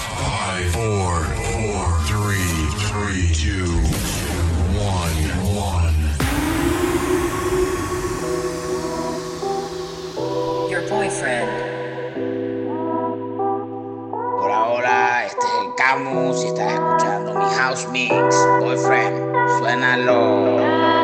five, 0.00 0.72
four, 0.72 1.24
four, 1.52 1.84
three, 2.06 2.52
three, 2.88 3.28
two, 3.34 3.70
one, 4.78 5.20
one. 5.54 5.98
Your 10.70 10.82
boyfriend. 10.88 11.50
Por 14.10 14.50
ahora, 14.50 15.26
este 15.26 15.46
es 15.46 15.52
el 15.64 15.74
Camus 15.76 16.44
y 16.44 16.46
estás 16.48 16.72
escuchando 16.72 17.34
mi 17.34 17.54
House 17.56 17.86
Mix, 17.90 18.34
Boyfriend. 18.60 19.34
Suénalo. 19.58 20.99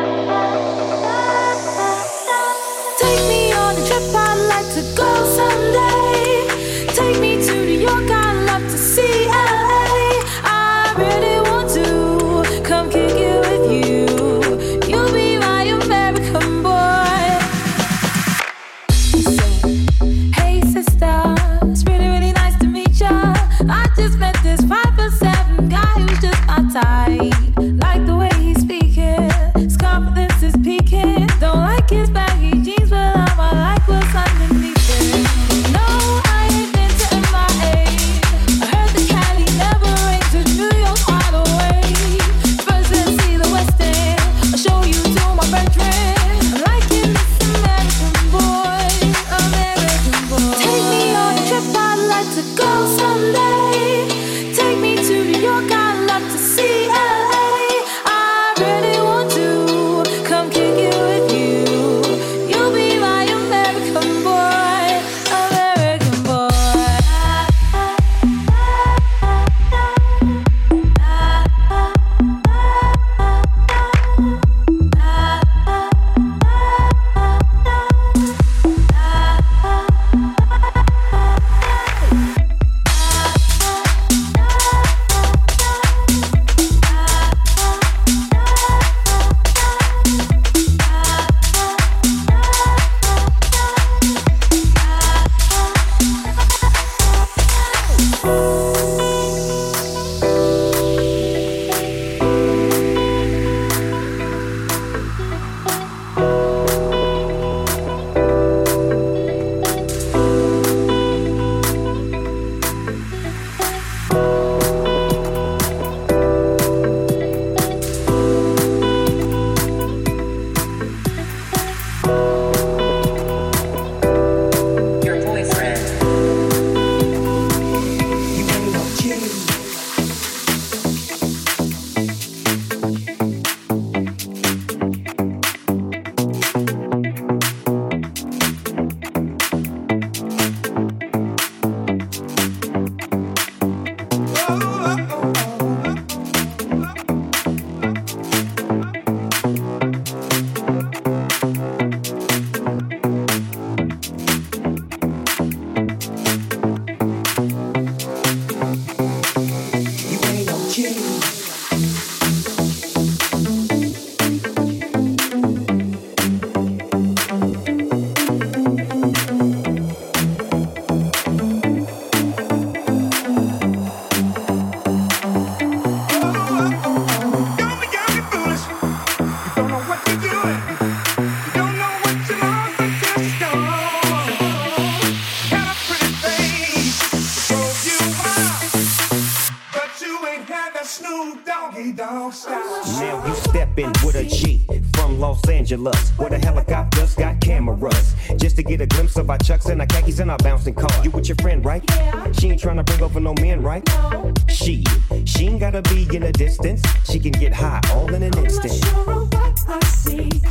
G 194.47 194.65
from 194.93 195.19
Los 195.19 195.47
Angeles, 195.49 196.11
where 196.11 196.29
the 196.29 196.39
helicopters 196.39 197.15
got 197.15 197.39
cameras. 197.41 198.15
Just 198.37 198.55
to 198.55 198.63
get 198.63 198.79
a 198.81 198.85
glimpse 198.85 199.17
of 199.17 199.29
our 199.29 199.37
chucks 199.39 199.65
and 199.65 199.81
our 199.81 199.87
khakis 199.87 200.19
and 200.19 200.31
our 200.31 200.37
bouncing 200.37 200.73
car. 200.73 200.89
You 201.03 201.11
with 201.11 201.27
your 201.27 201.35
friend, 201.41 201.65
right? 201.65 201.83
Yeah. 201.89 202.31
She 202.31 202.49
ain't 202.49 202.61
trying 202.61 202.77
to 202.77 202.83
bring 202.83 203.01
over 203.01 203.19
no 203.19 203.33
men, 203.41 203.61
right? 203.61 203.83
No. 204.11 204.33
She, 204.47 204.85
she 205.25 205.47
ain't 205.47 205.59
gotta 205.59 205.81
be 205.81 206.07
in 206.15 206.23
a 206.23 206.31
distance. 206.31 206.81
She 207.09 207.19
can 207.19 207.33
get 207.33 207.53
high 207.53 207.81
all 207.91 208.13
in 208.13 208.23
an 208.23 208.37
instant. 208.37 208.73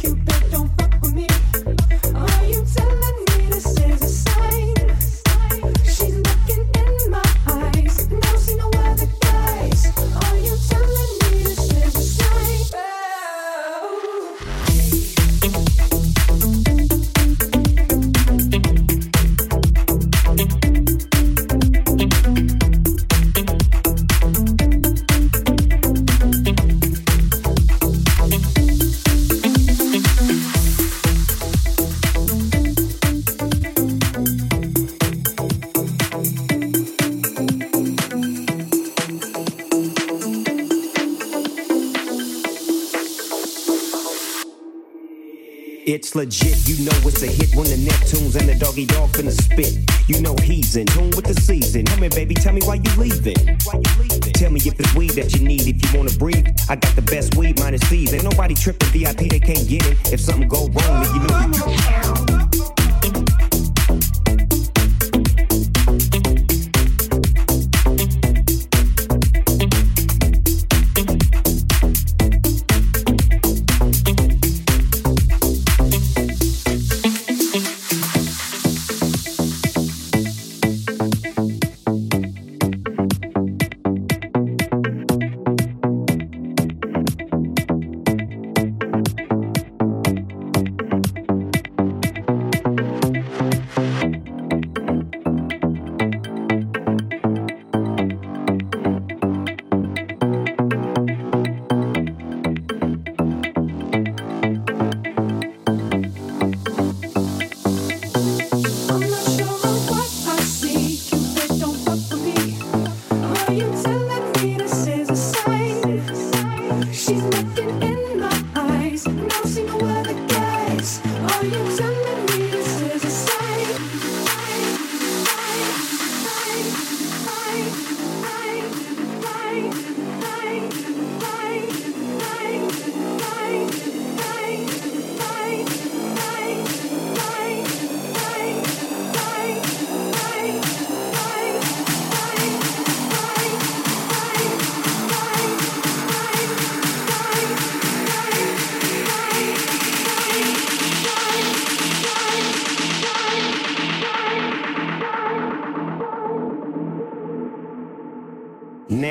It's 0.03 0.76
legit, 46.17 46.67
you 46.67 46.83
know 46.85 46.97
it's 47.05 47.23
a 47.23 47.27
hit 47.27 47.55
when 47.55 47.69
the 47.69 47.77
Neptunes 47.77 48.37
and 48.37 48.49
the 48.49 48.55
Doggy 48.55 48.87
Dogg 48.87 49.11
finna 49.11 49.31
spit. 49.31 49.79
You 50.09 50.21
know 50.23 50.35
he's 50.43 50.75
in 50.77 50.87
tune 50.87 51.11
with 51.11 51.27
the 51.27 51.35
season. 51.35 51.85
Come 51.85 52.01
here, 52.01 52.11
baby, 52.11 52.35
tell 52.35 52.55
me 52.55 52.63
why 52.65 52.77
you 52.77 52.91
leaving. 52.97 53.37
Why 53.65 53.83
you? 54.01 54.21
Tell 54.33 54.51
me 54.51 54.61
if 54.65 54.81
it's 54.81 54.95
weed 54.95 55.11
that 55.11 55.35
you 55.35 55.47
need, 55.47 55.67
if 55.67 55.77
you 55.77 55.99
wanna 55.99 56.17
breathe. 56.19 56.47
I 56.71 56.77
got 56.77 56.97
the 56.97 57.03
best 57.03 57.37
weed 57.37 57.59
minus 57.61 57.85
fees. 57.85 58.15
Ain't 58.15 58.25
nobody 58.25 58.55
tripping 58.55 58.89
VIP, 58.89 59.29
they 59.29 59.41
can't 59.41 59.69
get 59.69 59.87
it. 59.87 60.13
If 60.13 60.21
something 60.21 60.49
go 60.49 60.69
wrong, 60.69 61.03
then 61.03 61.15
you 61.15 61.21
know 61.21 62.36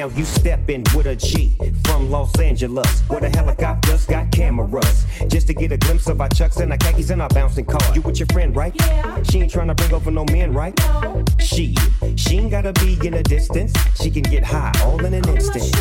Now 0.05 0.15
you 0.15 0.23
steppin' 0.23 0.83
with 0.95 1.07
a 1.07 1.15
G 1.15 1.57
from 1.83 2.11
Los 2.11 2.39
Angeles, 2.39 3.01
where 3.07 3.21
the 3.21 3.29
helicopters 3.29 4.05
got 4.05 4.31
cameras. 4.31 5.03
Just 5.29 5.47
to 5.47 5.55
get 5.55 5.71
a 5.71 5.77
glimpse 5.77 6.05
of 6.05 6.21
our 6.21 6.29
chucks 6.29 6.57
and 6.57 6.71
our 6.71 6.77
khakis 6.77 7.09
and 7.09 7.23
our 7.23 7.29
bouncing 7.29 7.65
car. 7.65 7.81
You 7.95 8.01
with 8.01 8.19
your 8.19 8.27
friend, 8.31 8.55
right? 8.55 8.71
Yeah. 8.75 9.23
She 9.23 9.41
ain't 9.41 9.51
tryna 9.51 9.75
bring 9.75 9.93
over 9.95 10.11
no 10.11 10.23
men, 10.25 10.53
right? 10.53 10.77
No. 10.77 11.25
She, 11.39 11.75
she 12.17 12.37
ain't 12.37 12.51
gotta 12.51 12.71
be 12.73 12.99
in 13.03 13.15
a 13.15 13.23
distance. 13.23 13.73
She 13.99 14.11
can 14.11 14.21
get 14.21 14.43
high 14.43 14.73
all 14.83 15.03
in 15.03 15.15
an 15.15 15.27
instant. 15.27 15.73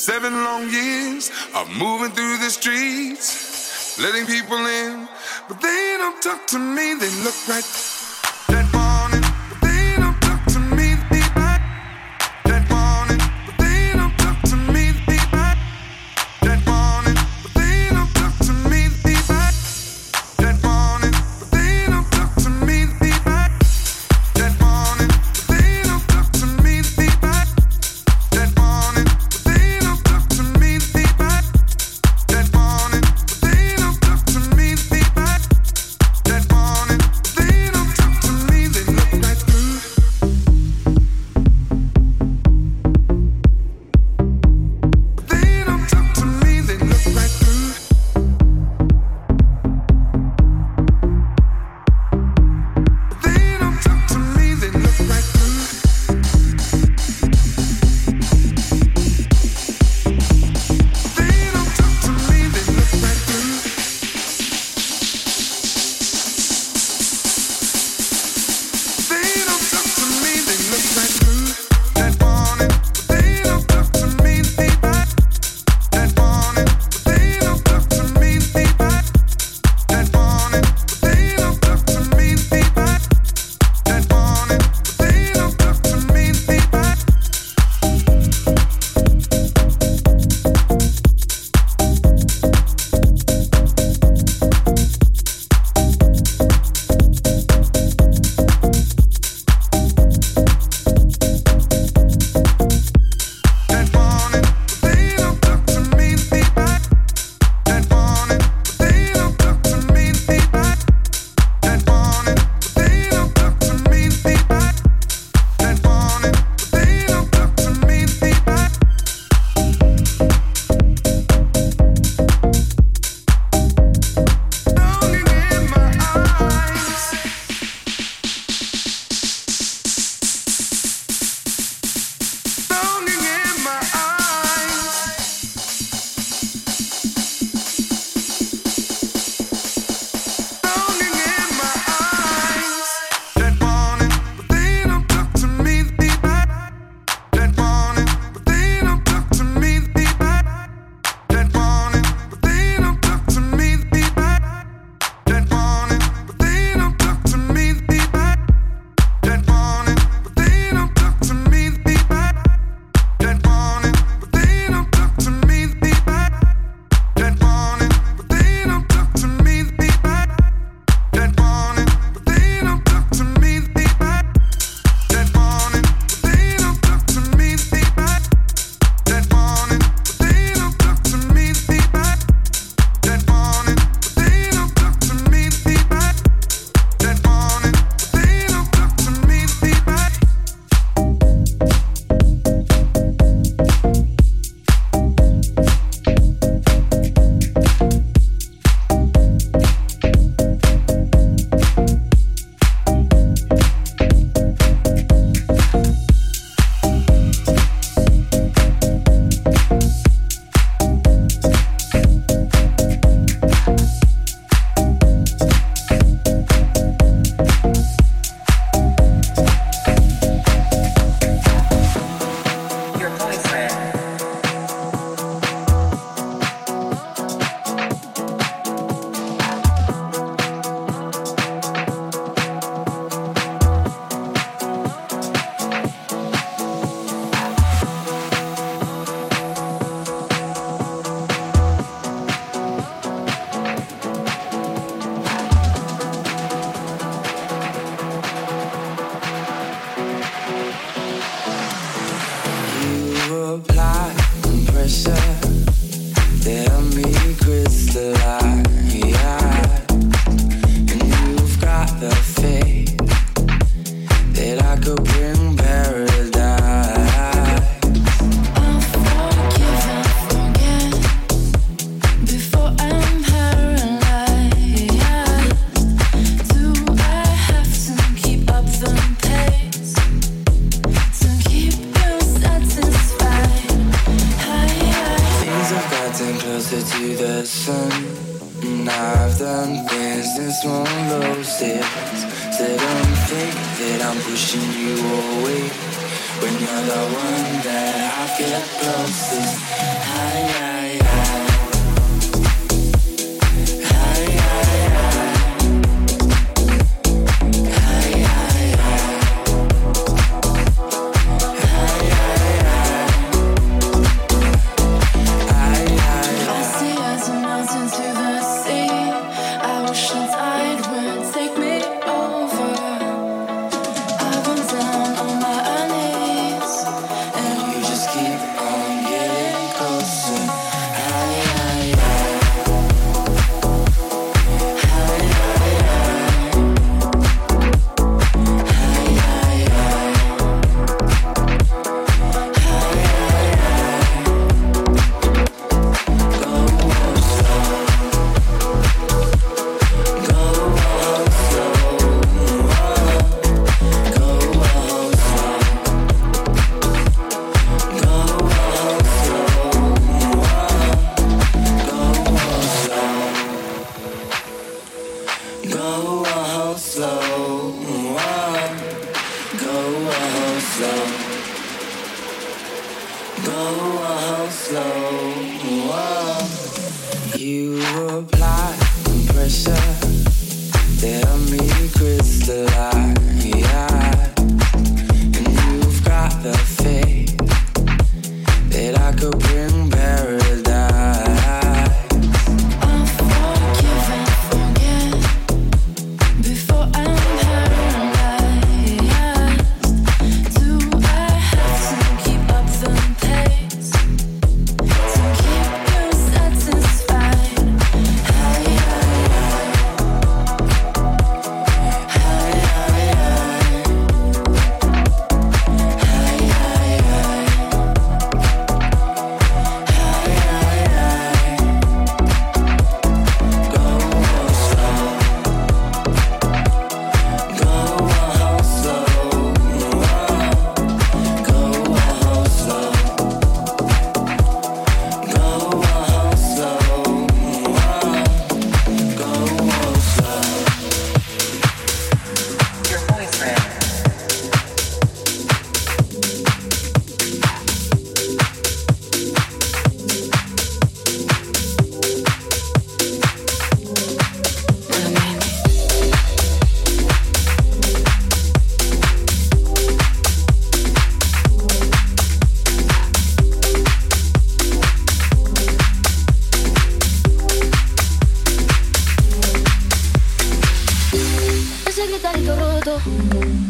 Seven 0.00 0.32
long 0.32 0.70
years 0.70 1.30
of 1.54 1.68
moving 1.76 2.10
through 2.12 2.38
the 2.38 2.48
streets, 2.48 3.98
letting 4.00 4.24
people 4.24 4.56
in, 4.56 5.06
but 5.46 5.60
they 5.60 5.96
don't 5.98 6.22
talk 6.22 6.46
to 6.46 6.58
me. 6.58 6.94
They 6.94 7.10
look 7.22 7.36
right 7.46 7.89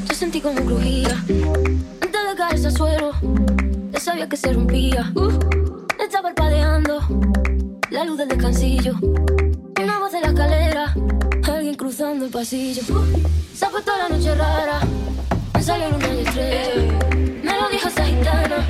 Yo 0.08 0.14
sentí 0.14 0.40
como 0.40 0.60
crujía. 0.64 1.22
Antes 2.00 2.22
de 2.28 2.34
caerse 2.36 2.66
al 2.66 2.76
suelo, 2.76 3.12
ya 3.92 4.00
sabía 4.00 4.28
que 4.28 4.36
se 4.36 4.52
rompía. 4.52 5.12
Uh, 5.14 5.30
está 6.02 6.22
parpadeando 6.22 7.00
la 7.90 8.04
luz 8.04 8.18
del 8.18 8.28
descansillo. 8.28 8.94
Una 9.82 9.98
voz 9.98 10.12
de 10.12 10.20
la 10.20 10.28
escalera, 10.28 10.94
alguien 11.44 11.74
cruzando 11.74 12.24
el 12.24 12.30
pasillo. 12.30 12.82
Se 13.54 13.64
ha 13.64 13.68
puesto 13.68 13.92
la 13.96 14.08
noche 14.08 14.34
rara, 14.34 14.80
me 15.54 15.62
salió 15.62 15.90
luna 15.90 16.08
y 16.14 16.20
estrella. 16.20 16.98
Me 17.44 17.60
lo 17.60 17.68
dijo 17.68 17.88
esa 17.88 18.04
gitana, 18.04 18.66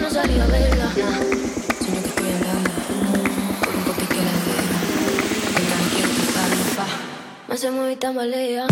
no 0.00 0.10
salir 0.10 0.40
a 0.40 0.46
verla. 0.46 0.90
Sino 1.80 2.02
que 2.02 2.08
por 2.08 2.24
un 2.24 2.40
de 3.96 4.24
Me 7.48 7.54
hace 7.54 7.70
muy 7.70 7.96
tambalea. 7.96 8.66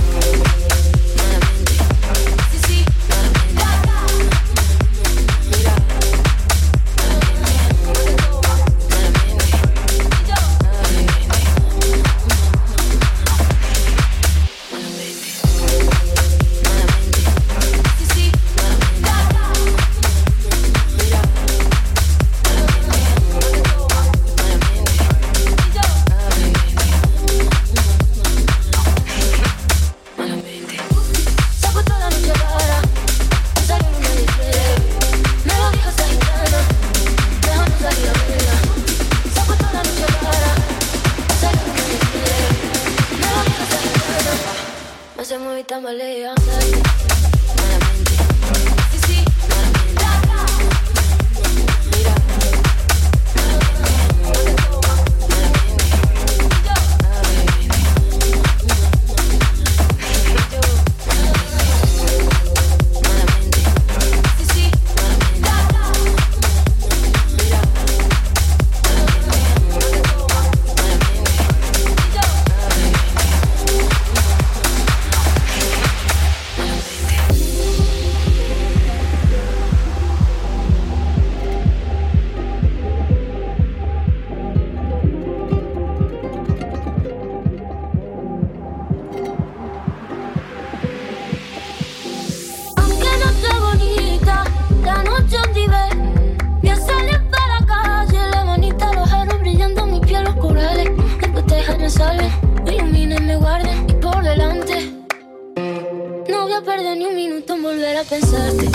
Pensarte. 108.13 108.69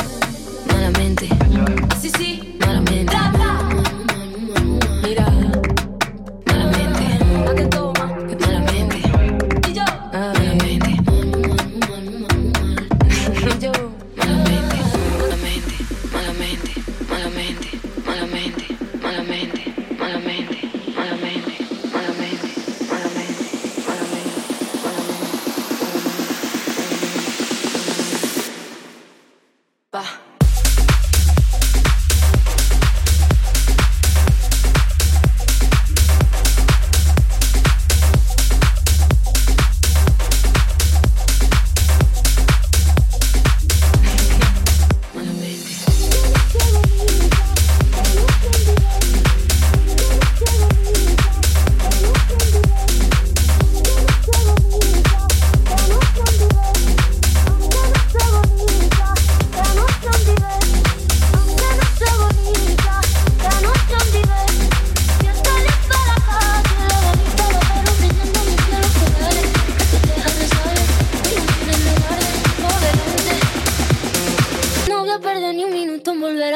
Malamente. 0.67 1.29
Sí, 2.01 2.09
sí, 2.17 2.57
malamente. 2.59 3.26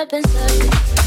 A 0.02 0.06
pensar. 0.08 1.01